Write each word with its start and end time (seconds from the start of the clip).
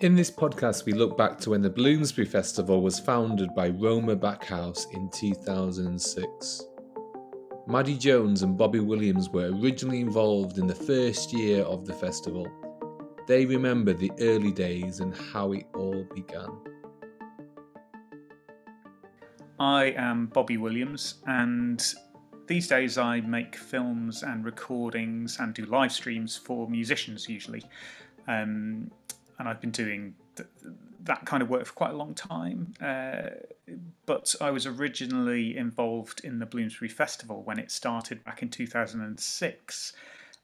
In 0.00 0.14
this 0.14 0.30
podcast, 0.30 0.86
we 0.86 0.94
look 0.94 1.18
back 1.18 1.38
to 1.40 1.50
when 1.50 1.60
the 1.60 1.68
Bloomsbury 1.68 2.26
Festival 2.26 2.80
was 2.80 2.98
founded 2.98 3.54
by 3.54 3.68
Roma 3.68 4.16
Backhouse 4.16 4.86
in 4.94 5.10
2006. 5.10 6.62
Maddy 7.66 7.98
Jones 7.98 8.40
and 8.40 8.56
Bobby 8.56 8.80
Williams 8.80 9.28
were 9.28 9.52
originally 9.60 10.00
involved 10.00 10.56
in 10.56 10.66
the 10.66 10.74
first 10.74 11.34
year 11.34 11.64
of 11.64 11.84
the 11.84 11.92
festival. 11.92 12.48
They 13.26 13.44
remember 13.44 13.92
the 13.92 14.10
early 14.20 14.52
days 14.52 15.00
and 15.00 15.14
how 15.14 15.52
it 15.52 15.66
all 15.74 16.06
began. 16.14 16.48
I 19.58 19.92
am 19.98 20.28
Bobby 20.28 20.56
Williams, 20.56 21.16
and 21.26 21.84
these 22.46 22.68
days 22.68 22.96
I 22.96 23.20
make 23.20 23.54
films 23.54 24.22
and 24.22 24.46
recordings 24.46 25.36
and 25.40 25.52
do 25.52 25.66
live 25.66 25.92
streams 25.92 26.38
for 26.38 26.70
musicians 26.70 27.28
usually. 27.28 27.62
Um, 28.26 28.90
and 29.40 29.48
I've 29.48 29.60
been 29.60 29.70
doing 29.70 30.14
th- 30.36 30.48
that 31.04 31.24
kind 31.24 31.42
of 31.42 31.48
work 31.48 31.64
for 31.64 31.72
quite 31.72 31.92
a 31.92 31.96
long 31.96 32.14
time. 32.14 32.74
Uh, 32.80 33.30
but 34.04 34.34
I 34.40 34.50
was 34.50 34.66
originally 34.66 35.56
involved 35.56 36.20
in 36.22 36.38
the 36.38 36.46
Bloomsbury 36.46 36.90
Festival 36.90 37.42
when 37.42 37.58
it 37.58 37.70
started 37.70 38.22
back 38.22 38.42
in 38.42 38.50
2006 38.50 39.92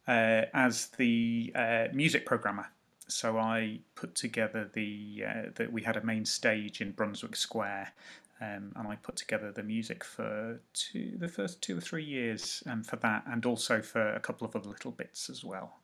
uh, 0.09 0.11
as 0.11 0.87
the 0.97 1.53
uh, 1.55 1.85
music 1.93 2.25
programmer. 2.25 2.67
So 3.07 3.39
I 3.39 3.81
put 3.95 4.15
together 4.15 4.69
the 4.73 5.25
uh, 5.29 5.43
that 5.55 5.71
we 5.71 5.83
had 5.83 5.97
a 5.97 6.05
main 6.05 6.25
stage 6.25 6.81
in 6.81 6.91
Brunswick 6.91 7.37
Square, 7.37 7.93
um, 8.41 8.73
and 8.75 8.89
I 8.89 8.97
put 8.97 9.15
together 9.15 9.53
the 9.53 9.63
music 9.63 10.03
for 10.03 10.59
two, 10.73 11.13
the 11.19 11.29
first 11.29 11.63
two 11.63 11.79
or 11.79 11.81
three 11.81 12.03
years 12.03 12.65
um, 12.67 12.83
for 12.83 12.97
that, 12.97 13.23
and 13.29 13.47
also 13.47 13.81
for 13.81 14.09
a 14.15 14.21
couple 14.21 14.45
of 14.47 14.57
other 14.57 14.69
little 14.69 14.91
bits 14.91 15.31
as 15.31 15.45
well. 15.45 15.77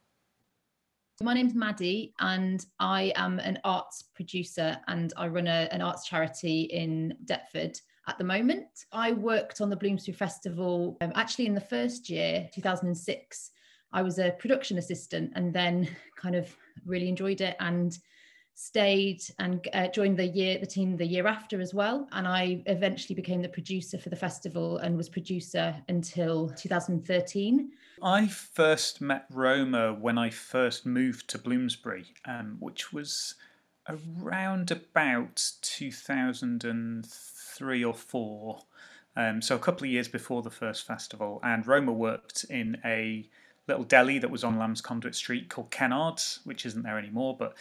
My 1.20 1.34
name's 1.34 1.54
Maddy, 1.54 2.14
and 2.20 2.64
I 2.80 3.12
am 3.16 3.38
an 3.38 3.58
arts 3.64 4.04
producer 4.14 4.76
and 4.88 5.12
I 5.16 5.28
run 5.28 5.46
a, 5.46 5.68
an 5.70 5.82
arts 5.82 6.06
charity 6.06 6.62
in 6.62 7.14
Deptford 7.26 7.78
at 8.08 8.18
the 8.18 8.24
moment. 8.24 8.66
I 8.92 9.12
worked 9.12 9.60
on 9.60 9.70
the 9.70 9.76
Bloomsbury 9.76 10.16
Festival 10.16 10.96
um, 11.00 11.12
actually 11.14 11.46
in 11.46 11.54
the 11.54 11.60
first 11.60 12.08
year, 12.08 12.48
2006. 12.54 13.50
I 13.92 14.02
was 14.02 14.18
a 14.18 14.32
production 14.38 14.78
assistant 14.78 15.32
and 15.36 15.52
then 15.52 15.88
kind 16.16 16.34
of 16.34 16.54
really 16.84 17.08
enjoyed 17.08 17.40
it 17.40 17.56
and 17.60 17.96
stayed 18.54 19.22
and 19.38 19.66
uh, 19.72 19.88
joined 19.88 20.18
the 20.18 20.26
year 20.26 20.58
the 20.58 20.66
team 20.66 20.94
the 20.96 21.06
year 21.06 21.26
after 21.26 21.60
as 21.60 21.74
well. 21.74 22.06
And 22.12 22.28
i 22.28 22.62
eventually 22.66 23.14
became 23.14 23.42
the 23.42 23.48
producer 23.48 23.98
for 23.98 24.10
the 24.10 24.16
festival 24.16 24.78
and 24.78 24.96
was 24.96 25.08
producer 25.08 25.74
until 25.88 26.50
2013 26.50 27.70
i 28.02 28.26
first 28.26 29.00
met 29.00 29.26
roma 29.30 29.94
when 29.94 30.18
i 30.18 30.28
first 30.30 30.84
moved 30.86 31.28
to 31.28 31.38
bloomsbury 31.38 32.06
um, 32.26 32.56
which 32.60 32.92
was 32.92 33.34
around 33.88 34.70
about 34.70 35.50
2003 35.62 37.84
or 37.84 37.94
4 37.94 38.62
um, 39.16 39.42
so 39.42 39.56
a 39.56 39.58
couple 39.58 39.84
of 39.84 39.90
years 39.90 40.08
before 40.08 40.40
the 40.42 40.50
first 40.50 40.86
festival. 40.86 41.40
And 41.42 41.66
roma 41.66 41.92
worked 41.92 42.44
in 42.48 42.78
a 42.84 43.28
little 43.68 43.84
deli 43.84 44.18
that 44.18 44.30
was 44.30 44.42
on 44.42 44.58
Lamb's 44.58 44.80
Conduit 44.80 45.14
Street 45.14 45.48
called 45.48 45.70
Kennard's, 45.70 46.40
which 46.44 46.66
isn't 46.66 46.82
there 46.82 46.98
anymore, 46.98 47.36
but 47.38 47.56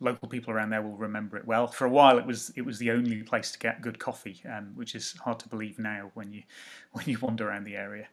local 0.00 0.28
people 0.28 0.52
around 0.52 0.70
there 0.70 0.82
will 0.82 0.96
remember 0.96 1.36
it 1.36 1.46
well. 1.46 1.66
For 1.66 1.86
a 1.86 1.90
while, 1.90 2.18
it 2.18 2.26
was 2.26 2.52
it 2.56 2.62
was 2.62 2.78
the 2.78 2.90
only 2.90 3.22
place 3.22 3.50
to 3.52 3.58
get 3.58 3.80
good 3.80 3.98
coffee, 3.98 4.42
um, 4.50 4.72
which 4.74 4.94
is 4.94 5.12
hard 5.24 5.38
to 5.40 5.48
believe 5.48 5.78
now 5.78 6.10
when 6.14 6.32
you 6.32 6.42
when 6.92 7.06
you 7.06 7.18
wander 7.18 7.48
around 7.48 7.64
the 7.64 7.76
area. 7.76 8.08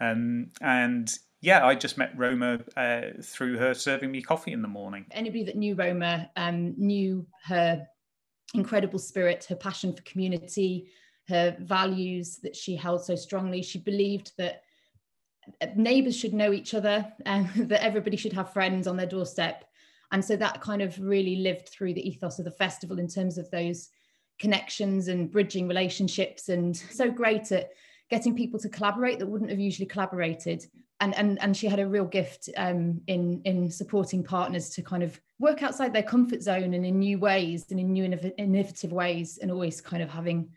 Um, 0.00 0.50
and 0.60 1.12
yeah, 1.40 1.66
I 1.66 1.74
just 1.74 1.98
met 1.98 2.16
Roma 2.16 2.60
uh, 2.76 3.02
through 3.22 3.58
her 3.58 3.74
serving 3.74 4.10
me 4.10 4.22
coffee 4.22 4.52
in 4.52 4.62
the 4.62 4.68
morning. 4.68 5.06
Anybody 5.10 5.44
that 5.44 5.56
knew 5.56 5.74
Roma 5.74 6.30
um, 6.36 6.74
knew 6.76 7.26
her 7.44 7.86
incredible 8.54 8.98
spirit, 8.98 9.44
her 9.48 9.56
passion 9.56 9.92
for 9.92 10.02
community, 10.02 10.88
her 11.28 11.56
values 11.60 12.38
that 12.42 12.56
she 12.56 12.74
held 12.74 13.04
so 13.04 13.14
strongly. 13.14 13.62
She 13.62 13.78
believed 13.78 14.32
that 14.38 14.62
neighbors 15.76 16.16
should 16.16 16.34
know 16.34 16.52
each 16.52 16.74
other 16.74 17.06
and 17.26 17.48
that 17.68 17.84
everybody 17.84 18.16
should 18.16 18.32
have 18.32 18.52
friends 18.52 18.86
on 18.86 18.96
their 18.96 19.06
doorstep. 19.06 19.64
And 20.12 20.24
so 20.24 20.36
that 20.36 20.60
kind 20.60 20.82
of 20.82 20.98
really 20.98 21.36
lived 21.36 21.68
through 21.68 21.94
the 21.94 22.08
ethos 22.08 22.38
of 22.38 22.44
the 22.44 22.50
festival 22.50 22.98
in 22.98 23.08
terms 23.08 23.38
of 23.38 23.50
those 23.50 23.90
connections 24.38 25.08
and 25.08 25.30
bridging 25.30 25.68
relationships 25.68 26.48
and 26.48 26.76
so 26.76 27.10
great 27.10 27.50
at 27.52 27.70
getting 28.08 28.34
people 28.34 28.58
to 28.60 28.68
collaborate 28.68 29.18
that 29.18 29.26
wouldn't 29.26 29.50
have 29.50 29.58
usually 29.58 29.86
collaborated. 29.86 30.64
And 31.00 31.14
and 31.14 31.40
and 31.40 31.56
she 31.56 31.68
had 31.68 31.78
a 31.78 31.86
real 31.86 32.06
gift 32.06 32.48
um, 32.56 33.00
in 33.06 33.40
in 33.44 33.70
supporting 33.70 34.24
partners 34.24 34.70
to 34.70 34.82
kind 34.82 35.02
of 35.02 35.20
work 35.38 35.62
outside 35.62 35.92
their 35.92 36.02
comfort 36.02 36.42
zone 36.42 36.74
and 36.74 36.84
in 36.84 36.98
new 36.98 37.18
ways 37.18 37.66
and 37.70 37.78
in 37.78 37.92
new 37.92 38.04
innovative 38.04 38.92
ways 38.92 39.38
and 39.40 39.50
always 39.50 39.80
kind 39.80 40.02
of 40.02 40.10
having 40.10 40.48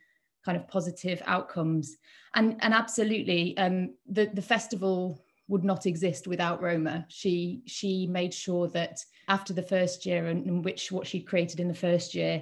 kind 0.44 0.57
of 0.57 0.68
positive 0.68 1.22
outcomes. 1.25 1.97
And, 2.35 2.57
and 2.59 2.74
absolutely, 2.74 3.57
um, 3.57 3.94
the, 4.07 4.29
the 4.34 4.41
festival 4.41 5.22
would 5.47 5.63
not 5.66 5.85
exist 5.85 6.28
without 6.28 6.62
Roma. 6.62 7.06
She 7.09 7.62
she 7.66 8.07
made 8.07 8.34
sure 8.34 8.69
that 8.69 9.03
after 9.28 9.51
the 9.53 9.62
first 9.62 10.06
year 10.06 10.28
and 10.28 10.63
which 10.63 10.91
what 10.94 11.06
she 11.06 11.19
created 11.19 11.59
in 11.59 11.68
the 11.68 11.74
first 11.74 12.16
year, 12.16 12.41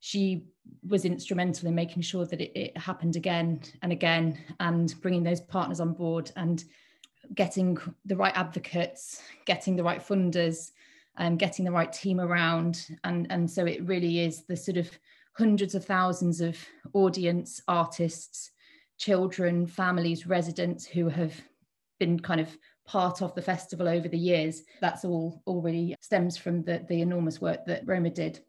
she 0.00 0.46
was 0.88 1.04
instrumental 1.04 1.68
in 1.68 1.74
making 1.74 2.02
sure 2.02 2.24
that 2.24 2.40
it, 2.40 2.58
it, 2.58 2.76
happened 2.78 3.16
again 3.16 3.60
and 3.82 3.92
again 3.92 4.38
and 4.60 4.94
bringing 5.02 5.22
those 5.22 5.40
partners 5.40 5.80
on 5.80 5.92
board 5.92 6.32
and 6.36 6.64
getting 7.34 7.76
the 8.06 8.16
right 8.16 8.36
advocates, 8.36 9.22
getting 9.44 9.76
the 9.76 9.84
right 9.84 10.00
funders, 10.00 10.70
and 11.18 11.32
um, 11.32 11.36
getting 11.36 11.64
the 11.64 11.70
right 11.70 11.92
team 11.92 12.20
around. 12.20 12.86
And, 13.04 13.26
and 13.30 13.50
so 13.50 13.66
it 13.66 13.84
really 13.86 14.20
is 14.20 14.44
the 14.44 14.56
sort 14.56 14.78
of 14.78 14.90
hundreds 15.40 15.74
of 15.74 15.82
thousands 15.86 16.42
of 16.42 16.54
audience, 16.92 17.62
artists, 17.66 18.50
children, 18.98 19.66
families, 19.66 20.26
residents 20.26 20.84
who 20.84 21.08
have 21.08 21.32
been 21.98 22.20
kind 22.20 22.42
of 22.42 22.58
part 22.86 23.22
of 23.22 23.34
the 23.34 23.40
festival 23.40 23.88
over 23.88 24.06
the 24.06 24.18
years. 24.18 24.64
That's 24.82 25.02
all 25.02 25.42
already 25.46 25.96
stems 26.02 26.36
from 26.36 26.62
the, 26.62 26.84
the 26.86 27.00
enormous 27.00 27.40
work 27.40 27.64
that 27.64 27.86
Roma 27.86 28.10
did. 28.10 28.40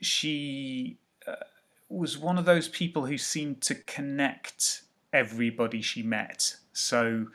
She 0.00 0.96
uh, 1.26 1.34
was 1.90 2.16
one 2.16 2.38
of 2.38 2.46
those 2.46 2.66
people 2.66 3.04
who 3.04 3.18
seemed 3.18 3.60
to 3.62 3.74
connect 3.74 4.84
everybody 5.12 5.82
she 5.82 6.02
met. 6.02 6.56
So 6.72 7.26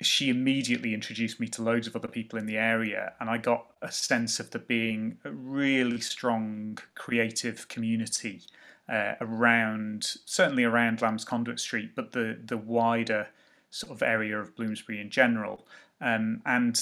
she 0.00 0.28
immediately 0.28 0.94
introduced 0.94 1.40
me 1.40 1.48
to 1.48 1.62
loads 1.62 1.86
of 1.86 1.96
other 1.96 2.08
people 2.08 2.38
in 2.38 2.46
the 2.46 2.56
area, 2.56 3.14
and 3.20 3.28
I 3.28 3.38
got 3.38 3.66
a 3.82 3.90
sense 3.90 4.38
of 4.38 4.50
there 4.50 4.60
being 4.60 5.18
a 5.24 5.30
really 5.30 6.00
strong 6.00 6.78
creative 6.94 7.68
community 7.68 8.42
uh, 8.88 9.14
around, 9.20 10.16
certainly 10.24 10.64
around 10.64 11.02
Lamb's 11.02 11.24
Conduit 11.24 11.60
Street, 11.60 11.90
but 11.96 12.12
the 12.12 12.38
the 12.44 12.56
wider 12.56 13.28
sort 13.70 13.92
of 13.92 14.02
area 14.02 14.38
of 14.38 14.54
Bloomsbury 14.56 15.00
in 15.00 15.10
general. 15.10 15.66
Um, 16.00 16.42
and 16.46 16.78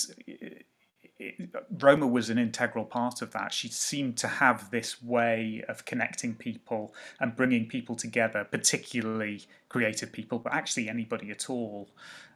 it, 1.19 1.50
Roma 1.71 2.06
was 2.06 2.31
an 2.31 2.38
integral 2.38 2.84
part 2.84 3.22
of 3.22 3.32
that. 3.32 3.53
She 3.53 3.69
seemed 3.69 4.16
to 4.19 4.28
have 4.28 4.71
this 4.71 5.03
way 5.03 5.65
of 5.69 5.84
connecting 5.84 6.34
people 6.34 6.94
and 7.21 7.34
bringing 7.34 7.66
people 7.66 7.97
together, 7.97 8.44
particularly 8.44 9.47
creative 9.69 10.12
people, 10.12 10.38
but 10.38 10.53
actually 10.53 10.88
anybody 10.88 11.31
at 11.31 11.49
all. 11.49 11.88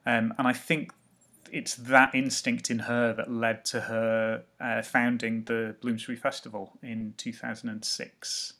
Um, 0.07 0.35
and 0.39 0.49
I 0.49 0.53
think 0.53 0.93
it's 1.53 1.75
that 1.75 2.15
instinct 2.15 2.71
in 2.71 2.81
her 2.81 3.13
that 3.13 3.31
led 3.31 3.65
to 3.67 3.81
her 3.81 4.45
uh, 4.61 4.83
founding 4.83 5.45
the 5.45 5.77
Bloomsbury 5.81 6.17
Festival 6.17 6.79
in 6.83 7.15
2006. 7.17 8.55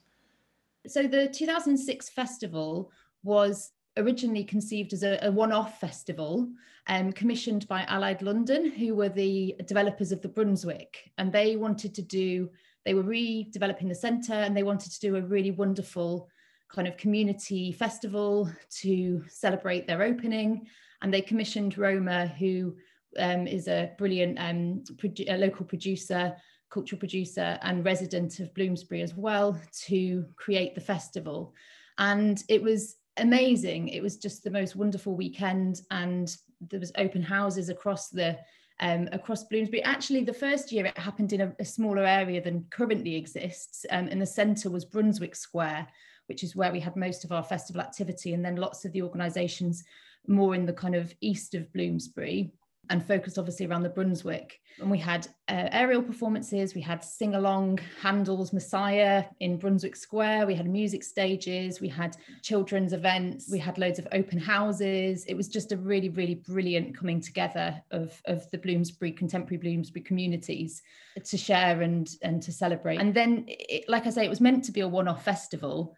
So 0.87 1.07
the 1.07 1.27
2006 1.29 2.09
festival 2.09 2.91
was 3.23 3.71
originally 3.97 4.43
conceived 4.43 4.93
as 4.93 5.03
a, 5.03 5.19
a 5.21 5.31
one-off 5.31 5.79
festival 5.79 6.49
um, 6.87 7.11
commissioned 7.11 7.67
by 7.67 7.83
Allied 7.83 8.21
London, 8.21 8.71
who 8.71 8.95
were 8.95 9.09
the 9.09 9.55
developers 9.65 10.11
of 10.11 10.21
the 10.21 10.29
Brunswick, 10.29 11.11
and 11.17 11.31
they 11.31 11.55
wanted 11.55 11.93
to 11.95 12.01
do. 12.01 12.49
They 12.85 12.93
were 12.93 13.03
redeveloping 13.03 13.87
the 13.87 13.95
centre, 13.95 14.33
and 14.33 14.55
they 14.55 14.63
wanted 14.63 14.91
to 14.91 14.99
do 14.99 15.15
a 15.15 15.21
really 15.21 15.51
wonderful 15.51 16.29
kind 16.73 16.87
of 16.87 16.97
community 16.97 17.71
festival 17.71 18.49
to 18.79 19.23
celebrate 19.27 19.87
their 19.87 20.01
opening 20.03 20.67
and 21.01 21.13
they 21.13 21.21
commissioned 21.21 21.77
Roma, 21.77 22.27
who 22.27 22.75
um, 23.17 23.47
is 23.47 23.67
a 23.67 23.91
brilliant 23.97 24.39
um, 24.39 24.83
a 25.27 25.37
local 25.37 25.65
producer, 25.65 26.35
cultural 26.69 26.99
producer, 26.99 27.57
and 27.61 27.83
resident 27.83 28.39
of 28.39 28.53
Bloomsbury 28.53 29.01
as 29.01 29.15
well, 29.15 29.59
to 29.85 30.25
create 30.35 30.75
the 30.75 30.81
festival. 30.81 31.53
And 31.97 32.43
it 32.47 32.61
was 32.61 32.97
amazing. 33.17 33.89
It 33.89 34.01
was 34.01 34.17
just 34.17 34.43
the 34.43 34.49
most 34.49 34.75
wonderful 34.75 35.15
weekend, 35.15 35.81
and 35.91 36.35
there 36.69 36.79
was 36.79 36.91
open 36.97 37.21
houses 37.21 37.69
across 37.69 38.09
the 38.09 38.37
um, 38.79 39.07
across 39.11 39.43
Bloomsbury. 39.43 39.83
Actually, 39.83 40.23
the 40.23 40.33
first 40.33 40.71
year 40.71 40.85
it 40.85 40.97
happened 40.97 41.33
in 41.33 41.41
a, 41.41 41.55
a 41.59 41.65
smaller 41.65 42.03
area 42.03 42.41
than 42.41 42.65
currently 42.69 43.15
exists, 43.15 43.85
um, 43.91 44.07
and 44.07 44.21
the 44.21 44.25
centre 44.25 44.69
was 44.69 44.85
Brunswick 44.85 45.35
Square, 45.35 45.87
which 46.27 46.43
is 46.43 46.55
where 46.55 46.71
we 46.71 46.79
had 46.79 46.95
most 46.95 47.23
of 47.23 47.31
our 47.31 47.43
festival 47.43 47.81
activity, 47.81 48.33
and 48.33 48.43
then 48.43 48.55
lots 48.55 48.85
of 48.85 48.91
the 48.91 49.01
organisations 49.01 49.83
more 50.27 50.55
in 50.55 50.65
the 50.65 50.73
kind 50.73 50.95
of 50.95 51.13
east 51.21 51.55
of 51.55 51.71
Bloomsbury. 51.73 52.53
And 52.89 53.05
focused 53.05 53.37
obviously 53.37 53.65
around 53.65 53.83
the 53.83 53.89
Brunswick. 53.89 54.59
And 54.79 54.89
we 54.89 54.97
had 54.97 55.27
uh, 55.47 55.69
aerial 55.71 56.01
performances, 56.01 56.73
we 56.73 56.81
had 56.81 57.03
sing 57.03 57.35
along 57.35 57.79
Handel's 58.01 58.51
Messiah 58.51 59.25
in 59.39 59.57
Brunswick 59.57 59.95
Square, 59.95 60.47
we 60.47 60.55
had 60.55 60.67
music 60.67 61.03
stages, 61.03 61.79
we 61.79 61.87
had 61.87 62.17
children's 62.41 62.91
events, 62.91 63.49
we 63.51 63.59
had 63.59 63.77
loads 63.77 63.99
of 63.99 64.07
open 64.11 64.39
houses. 64.39 65.25
It 65.25 65.35
was 65.35 65.47
just 65.47 65.71
a 65.71 65.77
really, 65.77 66.09
really 66.09 66.35
brilliant 66.35 66.97
coming 66.97 67.21
together 67.21 67.81
of, 67.91 68.19
of 68.25 68.49
the 68.51 68.57
Bloomsbury, 68.57 69.11
contemporary 69.11 69.57
Bloomsbury 69.57 70.03
communities 70.03 70.81
to 71.23 71.37
share 71.37 71.81
and, 71.81 72.09
and 72.23 72.41
to 72.41 72.51
celebrate. 72.51 72.99
And 72.99 73.13
then, 73.13 73.45
it, 73.47 73.87
like 73.87 74.07
I 74.07 74.09
say, 74.09 74.25
it 74.25 74.29
was 74.29 74.41
meant 74.41 74.63
to 74.65 74.71
be 74.71 74.81
a 74.81 74.87
one 74.87 75.07
off 75.07 75.23
festival. 75.23 75.95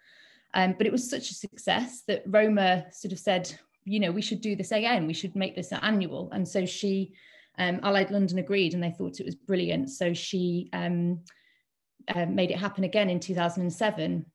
Um, 0.55 0.75
but 0.77 0.85
it 0.85 0.91
was 0.91 1.09
such 1.09 1.31
a 1.31 1.33
success 1.33 2.03
that 2.07 2.23
Roma 2.27 2.85
sort 2.91 3.11
of 3.11 3.19
said, 3.19 3.51
you 3.85 3.99
know, 3.99 4.11
we 4.11 4.21
should 4.21 4.41
do 4.41 4.55
this 4.55 4.71
again. 4.71 5.07
We 5.07 5.13
should 5.13 5.35
make 5.35 5.55
this 5.55 5.71
an 5.71 5.79
annual. 5.81 6.29
And 6.31 6.47
so 6.47 6.65
she, 6.65 7.13
um, 7.57 7.79
Allied 7.83 8.11
London 8.11 8.39
agreed, 8.39 8.73
and 8.73 8.83
they 8.83 8.91
thought 8.91 9.19
it 9.19 9.25
was 9.25 9.35
brilliant. 9.35 9.89
So 9.89 10.13
she 10.13 10.69
um, 10.73 11.19
uh, 12.13 12.25
made 12.25 12.51
it 12.51 12.57
happen 12.57 12.83
again 12.83 13.09
in 13.09 13.19
2007. 13.19 14.25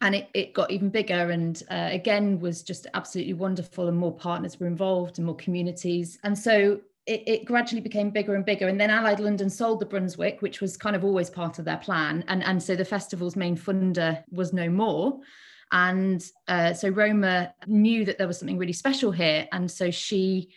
And 0.00 0.14
it, 0.16 0.28
it 0.34 0.52
got 0.52 0.72
even 0.72 0.88
bigger 0.88 1.30
and 1.30 1.62
uh, 1.70 1.90
again 1.92 2.40
was 2.40 2.64
just 2.64 2.88
absolutely 2.94 3.34
wonderful, 3.34 3.88
and 3.88 3.96
more 3.96 4.16
partners 4.16 4.58
were 4.58 4.66
involved 4.66 5.18
and 5.18 5.26
more 5.26 5.36
communities. 5.36 6.18
And 6.24 6.36
so 6.36 6.80
it, 7.06 7.22
it, 7.26 7.44
gradually 7.44 7.80
became 7.80 8.10
bigger 8.10 8.34
and 8.34 8.44
bigger. 8.44 8.68
And 8.68 8.80
then 8.80 8.90
Allied 8.90 9.20
London 9.20 9.50
sold 9.50 9.80
the 9.80 9.86
Brunswick, 9.86 10.40
which 10.40 10.60
was 10.60 10.76
kind 10.76 10.94
of 10.94 11.04
always 11.04 11.30
part 11.30 11.58
of 11.58 11.64
their 11.64 11.76
plan. 11.76 12.24
And, 12.28 12.42
and 12.44 12.62
so 12.62 12.76
the 12.76 12.84
festival's 12.84 13.36
main 13.36 13.56
funder 13.56 14.22
was 14.30 14.52
no 14.52 14.68
more. 14.68 15.20
And 15.72 16.22
uh, 16.46 16.74
so 16.74 16.90
Roma 16.90 17.54
knew 17.66 18.04
that 18.04 18.18
there 18.18 18.26
was 18.26 18.38
something 18.38 18.58
really 18.58 18.74
special 18.74 19.10
here. 19.10 19.48
And 19.52 19.70
so 19.70 19.90
she 19.90 20.50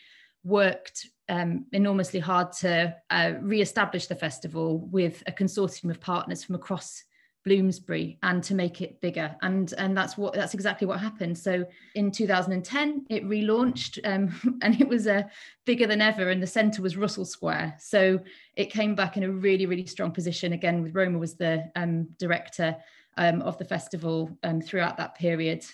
worked 0.43 1.07
um, 1.29 1.65
enormously 1.71 2.19
hard 2.19 2.51
to 2.59 2.95
uh, 3.09 3.33
re-establish 3.41 4.07
the 4.07 4.15
festival 4.15 4.79
with 4.91 5.23
a 5.25 5.31
consortium 5.31 5.89
of 5.89 5.99
partners 6.01 6.43
from 6.43 6.55
across 6.55 7.03
Bloomsbury 7.45 8.17
and 8.23 8.43
to 8.43 8.55
make 8.55 8.81
it 8.81 8.99
bigger. 9.01 9.35
And, 9.41 9.71
and 9.77 9.95
that's 9.95 10.17
what 10.17 10.33
that's 10.33 10.53
exactly 10.55 10.87
what 10.87 10.99
happened. 10.99 11.37
So 11.37 11.65
in 11.93 12.11
2010, 12.11 13.05
it 13.09 13.23
relaunched 13.23 13.99
um, 14.03 14.59
and 14.61 14.79
it 14.81 14.87
was 14.87 15.07
uh, 15.07 15.23
bigger 15.65 15.87
than 15.87 16.01
ever. 16.01 16.29
And 16.29 16.41
the 16.41 16.47
centre 16.47 16.81
was 16.81 16.97
Russell 16.97 17.25
Square. 17.25 17.75
So 17.79 18.19
it 18.55 18.71
came 18.71 18.95
back 18.95 19.15
in 19.15 19.23
a 19.23 19.31
really, 19.31 19.65
really 19.65 19.85
strong 19.85 20.11
position. 20.11 20.53
Again, 20.53 20.81
with 20.81 20.95
Roma 20.95 21.19
was 21.19 21.35
the 21.35 21.71
um, 21.75 22.09
director 22.17 22.75
um, 23.17 23.41
of 23.41 23.57
the 23.57 23.65
festival 23.65 24.37
um, 24.43 24.61
throughout 24.61 24.97
that 24.97 25.15
period. 25.15 25.65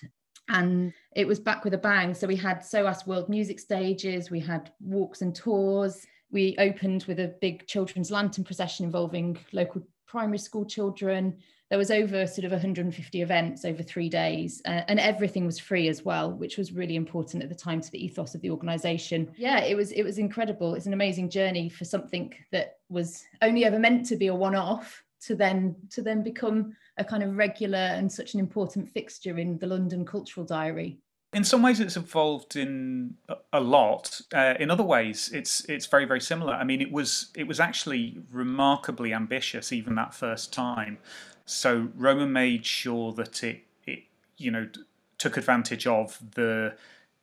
And 0.50 0.94
it 1.16 1.28
was 1.28 1.40
back 1.40 1.64
with 1.64 1.74
a 1.74 1.78
bang. 1.78 2.14
So 2.14 2.28
we 2.28 2.36
had 2.36 2.64
SOAS 2.66 3.08
World 3.08 3.30
Music 3.30 3.60
Stages, 3.60 4.30
we 4.30 4.40
had 4.40 4.72
walks 4.82 5.22
and 5.22 5.34
tours. 5.34 6.06
We 6.32 6.56
opened 6.60 7.06
with 7.08 7.20
a 7.20 7.36
big 7.42 7.68
children's 7.68 8.12
lantern 8.12 8.44
procession 8.44 8.86
involving 8.86 9.38
local 9.52 9.82
primary 10.08 10.38
school 10.38 10.66
children. 10.66 11.38
There 11.70 11.78
was 11.78 11.90
over 11.90 12.28
sort 12.28 12.44
of 12.44 12.52
150 12.52 13.22
events 13.22 13.64
over 13.64 13.82
three 13.82 14.10
days, 14.10 14.62
uh, 14.66 14.82
and 14.90 15.00
everything 15.00 15.46
was 15.46 15.58
free 15.58 15.88
as 15.88 16.04
well, 16.04 16.30
which 16.30 16.58
was 16.58 16.74
really 16.74 16.98
important 16.98 17.44
at 17.44 17.50
the 17.50 17.56
time 17.56 17.80
to 17.80 17.92
the 17.92 18.04
ethos 18.04 18.36
of 18.36 18.42
the 18.42 18.50
organisation. 18.50 19.32
Yeah, 19.38 19.62
it 19.62 19.76
was 19.76 19.94
it 19.94 20.04
was 20.04 20.18
incredible. 20.18 20.76
It's 20.76 20.86
an 20.86 20.92
amazing 20.92 21.30
journey 21.30 21.70
for 21.70 21.86
something 21.86 22.34
that 22.52 22.80
was 22.90 23.24
only 23.42 23.64
ever 23.64 23.80
meant 23.80 24.06
to 24.08 24.18
be 24.18 24.28
a 24.28 24.36
one-off 24.36 25.02
to 25.22 25.36
then 25.36 25.76
to 25.92 26.02
then 26.02 26.24
become 26.24 26.76
a 26.98 27.04
kind 27.04 27.24
of 27.24 27.38
regular 27.38 27.78
and 27.78 28.12
such 28.12 28.34
an 28.34 28.40
important 28.40 28.90
fixture 28.90 29.38
in 29.38 29.58
the 29.60 29.68
London 29.68 30.06
Cultural 30.06 30.46
Diary. 30.46 31.00
In 31.34 31.46
some 31.46 31.62
ways, 31.62 31.80
it's 31.80 31.96
evolved 31.96 32.58
in 32.58 33.16
a 33.54 33.62
lot. 33.62 34.20
Uh, 34.34 34.56
in 34.60 34.70
other 34.70 34.84
ways, 34.84 35.30
it's 35.34 35.64
it's 35.66 35.86
very 35.86 36.06
very 36.06 36.20
similar. 36.20 36.54
I 36.54 36.64
mean, 36.64 36.82
it 36.82 36.92
was 36.92 37.32
it 37.36 37.48
was 37.48 37.60
actually 37.60 38.22
remarkably 38.32 39.14
ambitious 39.14 39.72
even 39.72 39.96
that 39.96 40.14
first 40.14 40.52
time. 40.52 40.98
So 41.46 41.90
Roma 41.96 42.28
made 42.28 42.66
sure 42.66 43.14
that 43.14 43.44
it 43.44 43.62
it 43.86 44.04
you 44.38 44.52
know 44.52 44.68
took 45.18 45.38
advantage 45.38 45.88
of 45.88 46.20
the 46.36 46.76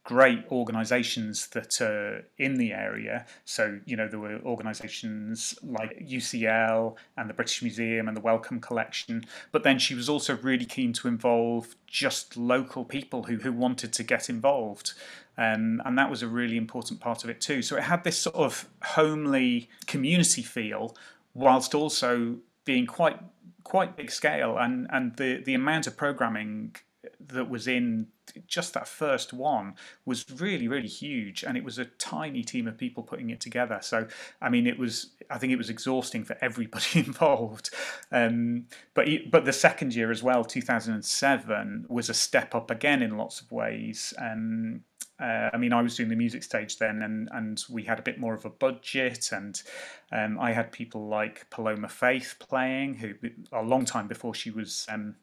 great 0.08 0.42
organizations 0.50 1.48
that 1.48 1.82
are 1.82 2.24
in 2.38 2.54
the 2.54 2.72
area. 2.72 3.26
So, 3.44 3.78
you 3.84 3.94
know, 3.94 4.08
there 4.08 4.18
were 4.18 4.40
organizations 4.42 5.54
like 5.62 5.98
UCL 5.98 6.96
and 7.18 7.28
the 7.28 7.34
British 7.34 7.60
Museum 7.60 8.08
and 8.08 8.16
the 8.16 8.22
Wellcome 8.22 8.58
Collection. 8.58 9.26
But 9.52 9.64
then 9.64 9.78
she 9.78 9.94
was 9.94 10.08
also 10.08 10.38
really 10.38 10.64
keen 10.64 10.94
to 10.94 11.08
involve 11.08 11.76
just 11.86 12.38
local 12.38 12.86
people 12.86 13.24
who, 13.24 13.36
who 13.36 13.52
wanted 13.52 13.92
to 13.92 14.02
get 14.02 14.30
involved. 14.30 14.94
Um, 15.36 15.82
and 15.84 15.98
that 15.98 16.08
was 16.08 16.22
a 16.22 16.26
really 16.26 16.56
important 16.56 17.00
part 17.00 17.22
of 17.22 17.28
it 17.28 17.42
too. 17.42 17.60
So 17.60 17.76
it 17.76 17.82
had 17.82 18.02
this 18.02 18.16
sort 18.16 18.36
of 18.36 18.66
homely 18.82 19.68
community 19.86 20.40
feel, 20.40 20.96
whilst 21.34 21.74
also 21.74 22.36
being 22.64 22.86
quite 22.86 23.20
quite 23.62 23.94
big 23.94 24.10
scale. 24.10 24.56
And 24.56 24.86
and 24.88 25.14
the 25.16 25.42
the 25.44 25.52
amount 25.52 25.86
of 25.86 25.98
programming 25.98 26.76
that 27.20 27.48
was 27.48 27.66
in 27.66 28.08
just 28.46 28.74
that 28.74 28.86
first 28.86 29.32
one 29.32 29.74
was 30.04 30.24
really 30.30 30.68
really 30.68 30.88
huge. 30.88 31.42
And 31.42 31.56
it 31.56 31.64
was 31.64 31.78
a 31.78 31.84
tiny 31.84 32.42
team 32.42 32.68
of 32.68 32.76
people 32.76 33.02
putting 33.02 33.30
it 33.30 33.40
together. 33.40 33.78
So 33.82 34.06
i 34.40 34.48
mean 34.48 34.66
it 34.66 34.78
was 34.78 35.12
i 35.30 35.38
think 35.38 35.52
it 35.52 35.56
was 35.56 35.70
exhausting 35.70 36.24
for 36.24 36.36
everybody 36.40 36.86
involved. 36.94 37.70
Um, 38.12 38.66
but 38.94 39.08
but 39.30 39.44
the 39.44 39.52
second 39.52 39.94
year 39.94 40.10
as 40.10 40.22
well 40.22 40.44
2007 40.44 41.86
was 41.88 42.08
a 42.08 42.14
step 42.14 42.54
up 42.54 42.70
again 42.70 43.02
in 43.02 43.16
lots 43.16 43.40
of 43.40 43.50
ways. 43.50 44.14
Um, 44.18 44.82
uh, 45.20 45.50
I 45.52 45.56
mean, 45.56 45.72
I 45.72 45.82
was 45.82 45.96
doing 45.96 46.08
the 46.08 46.16
music 46.16 46.44
stage 46.44 46.78
then, 46.78 47.02
and, 47.02 47.28
and 47.32 47.64
we 47.68 47.82
had 47.82 47.98
a 47.98 48.02
bit 48.02 48.20
more 48.20 48.34
of 48.34 48.44
a 48.44 48.50
budget, 48.50 49.30
and 49.32 49.60
um, 50.12 50.38
I 50.38 50.52
had 50.52 50.70
people 50.70 51.08
like 51.08 51.50
Paloma 51.50 51.88
Faith 51.88 52.36
playing, 52.38 52.94
who 52.94 53.14
a 53.52 53.62
long 53.62 53.84
time 53.84 54.06
before 54.06 54.32
she 54.32 54.50
was 54.50 54.86
um, 54.88 55.16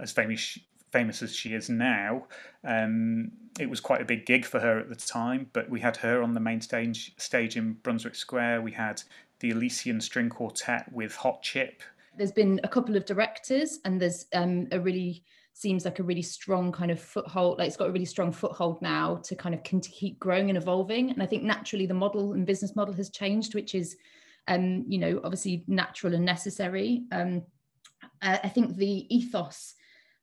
as 0.00 0.10
famous 0.10 0.58
famous 0.96 1.22
as 1.22 1.34
she 1.34 1.52
is 1.52 1.68
now. 1.68 2.26
Um, 2.64 3.32
it 3.60 3.68
was 3.68 3.80
quite 3.80 4.00
a 4.00 4.04
big 4.04 4.24
gig 4.24 4.46
for 4.46 4.60
her 4.60 4.78
at 4.78 4.88
the 4.88 4.96
time, 4.96 5.50
but 5.52 5.68
we 5.68 5.78
had 5.78 5.96
her 5.98 6.22
on 6.22 6.32
the 6.32 6.40
main 6.40 6.60
stage 6.62 7.12
stage 7.18 7.56
in 7.56 7.74
Brunswick 7.82 8.14
Square. 8.14 8.62
We 8.62 8.72
had 8.72 9.02
the 9.40 9.50
Elysian 9.50 10.00
String 10.00 10.30
Quartet 10.30 10.90
with 10.92 11.14
Hot 11.16 11.42
Chip. 11.42 11.82
There's 12.16 12.32
been 12.32 12.60
a 12.64 12.68
couple 12.68 12.96
of 12.96 13.04
directors, 13.04 13.78
and 13.84 14.00
there's 14.00 14.24
um, 14.32 14.68
a 14.72 14.80
really 14.80 15.22
seems 15.52 15.84
like 15.84 15.98
a 15.98 16.02
really 16.02 16.22
strong 16.22 16.70
kind 16.70 16.90
of 16.90 17.00
foothold 17.00 17.58
like 17.58 17.66
it's 17.66 17.78
got 17.78 17.88
a 17.88 17.92
really 17.92 18.04
strong 18.04 18.30
foothold 18.30 18.80
now 18.82 19.16
to 19.24 19.34
kind 19.34 19.54
of 19.54 19.62
keep 19.62 20.18
growing 20.18 20.50
and 20.50 20.58
evolving 20.58 21.08
and 21.10 21.22
i 21.22 21.24
think 21.24 21.42
naturally 21.42 21.86
the 21.86 21.94
model 21.94 22.34
and 22.34 22.44
business 22.44 22.76
model 22.76 22.92
has 22.92 23.08
changed 23.08 23.54
which 23.54 23.74
is 23.74 23.96
um 24.48 24.84
you 24.86 24.98
know 24.98 25.18
obviously 25.24 25.64
natural 25.66 26.12
and 26.14 26.26
necessary 26.26 27.04
um 27.10 27.42
i 28.20 28.48
think 28.48 28.76
the 28.76 29.06
ethos 29.08 29.75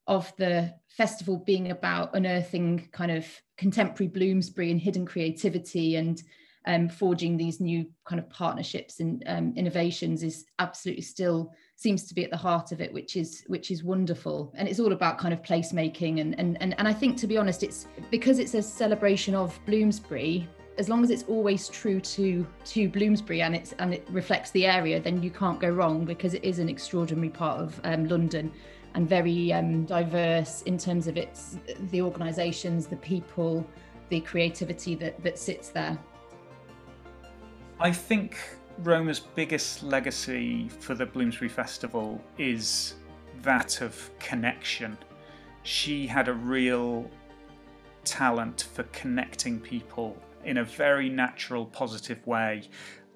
of 0.07 0.33
the 0.37 0.73
festival 0.89 1.37
being 1.37 1.71
about 1.71 2.15
unearthing 2.15 2.89
kind 2.91 3.11
of 3.11 3.25
contemporary 3.57 4.09
Bloomsbury 4.09 4.71
and 4.71 4.79
hidden 4.79 5.05
creativity 5.05 5.95
and 5.95 6.21
um, 6.65 6.87
forging 6.87 7.35
these 7.35 7.59
new 7.59 7.85
kind 8.05 8.19
of 8.19 8.29
partnerships 8.29 8.99
and 8.99 9.23
um, 9.27 9.53
innovations 9.55 10.23
is 10.23 10.45
absolutely 10.59 11.01
still 11.01 11.51
seems 11.75 12.07
to 12.07 12.13
be 12.13 12.23
at 12.23 12.31
the 12.31 12.37
heart 12.37 12.71
of 12.71 12.79
it, 12.79 12.93
which 12.93 13.15
is 13.15 13.43
which 13.47 13.71
is 13.71 13.83
wonderful. 13.83 14.53
And 14.55 14.67
it's 14.67 14.79
all 14.79 14.93
about 14.93 15.17
kind 15.17 15.33
of 15.33 15.41
placemaking 15.41 16.21
and 16.21 16.39
and 16.39 16.57
and, 16.61 16.75
and 16.77 16.87
I 16.87 16.93
think 16.93 17.17
to 17.17 17.27
be 17.27 17.37
honest, 17.37 17.63
it's 17.63 17.87
because 18.11 18.39
it's 18.39 18.53
a 18.53 18.61
celebration 18.61 19.35
of 19.35 19.59
Bloomsbury. 19.65 20.47
As 20.77 20.89
long 20.89 21.03
as 21.03 21.11
it's 21.11 21.23
always 21.23 21.69
true 21.69 21.99
to 21.99 22.45
to 22.65 22.89
Bloomsbury 22.89 23.41
and 23.41 23.55
it's 23.55 23.73
and 23.73 23.93
it 23.93 24.07
reflects 24.09 24.51
the 24.51 24.65
area, 24.65 24.99
then 24.99 25.21
you 25.21 25.29
can't 25.29 25.59
go 25.59 25.69
wrong 25.69 26.05
because 26.05 26.33
it 26.33 26.43
is 26.43 26.59
an 26.59 26.67
extraordinary 26.67 27.29
part 27.29 27.59
of 27.59 27.79
um, 27.83 28.07
London 28.07 28.51
and 28.95 29.07
very 29.07 29.53
um, 29.53 29.85
diverse 29.85 30.63
in 30.63 30.77
terms 30.77 31.07
of 31.07 31.17
its 31.17 31.57
the 31.91 32.01
organisations, 32.01 32.87
the 32.87 32.95
people, 32.97 33.65
the 34.09 34.19
creativity 34.21 34.95
that 34.95 35.21
that 35.23 35.37
sits 35.37 35.69
there. 35.69 35.97
I 37.79 37.91
think 37.91 38.37
Roma's 38.79 39.19
biggest 39.19 39.83
legacy 39.83 40.69
for 40.79 40.95
the 40.95 41.05
Bloomsbury 41.05 41.49
Festival 41.49 42.21
is 42.37 42.95
that 43.43 43.81
of 43.81 44.09
connection. 44.19 44.97
She 45.63 46.07
had 46.07 46.27
a 46.27 46.33
real 46.33 47.09
talent 48.03 48.67
for 48.73 48.83
connecting 48.83 49.59
people 49.59 50.17
in 50.45 50.57
a 50.57 50.63
very 50.63 51.09
natural, 51.09 51.65
positive 51.65 52.25
way. 52.27 52.63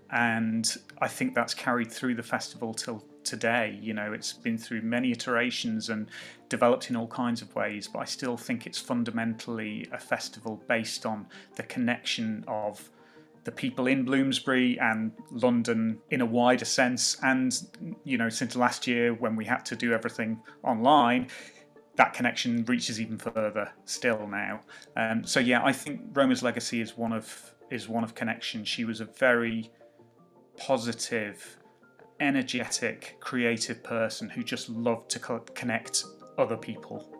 And 0.09 0.65
I 1.01 1.07
think 1.07 1.35
that's 1.35 1.53
carried 1.53 1.91
through 1.91 2.15
the 2.15 2.23
festival 2.23 2.73
till 2.73 3.03
today. 3.23 3.77
You 3.81 3.93
know, 3.93 4.13
it's 4.13 4.33
been 4.33 4.57
through 4.57 4.81
many 4.81 5.11
iterations 5.11 5.89
and 5.89 6.09
developed 6.49 6.89
in 6.89 6.95
all 6.95 7.07
kinds 7.07 7.41
of 7.41 7.53
ways, 7.55 7.87
but 7.87 7.99
I 7.99 8.05
still 8.05 8.37
think 8.37 8.65
it's 8.65 8.79
fundamentally 8.79 9.87
a 9.91 9.97
festival 9.97 10.61
based 10.67 11.05
on 11.05 11.27
the 11.55 11.63
connection 11.63 12.45
of 12.47 12.89
the 13.43 13.51
people 13.51 13.87
in 13.87 14.03
Bloomsbury 14.03 14.77
and 14.79 15.11
London 15.31 15.99
in 16.09 16.21
a 16.21 16.25
wider 16.25 16.65
sense. 16.65 17.17
And, 17.23 17.57
you 18.03 18.17
know, 18.17 18.29
since 18.29 18.55
last 18.55 18.87
year 18.87 19.13
when 19.13 19.35
we 19.35 19.45
had 19.45 19.65
to 19.65 19.75
do 19.75 19.93
everything 19.93 20.41
online, 20.63 21.27
that 21.97 22.13
connection 22.13 22.63
reaches 22.65 23.01
even 23.01 23.17
further 23.17 23.71
still 23.85 24.27
now. 24.27 24.61
Um, 24.95 25.23
so, 25.23 25.39
yeah, 25.39 25.63
I 25.63 25.73
think 25.73 26.01
Roma's 26.13 26.41
legacy 26.41 26.79
is 26.79 26.95
one 26.97 27.11
of 27.11 27.53
is 27.69 27.89
one 27.89 28.03
of 28.03 28.15
connection. 28.15 28.63
She 28.63 28.85
was 28.85 29.01
a 29.01 29.05
very 29.05 29.71
positive, 30.55 31.57
energetic, 32.19 33.17
creative 33.19 33.83
person 33.83 34.29
who 34.29 34.43
just 34.43 34.69
loved 34.69 35.09
to 35.11 35.41
connect 35.53 36.05
other 36.37 36.55
people. 36.55 37.16